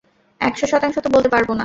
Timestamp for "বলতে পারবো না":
1.09-1.59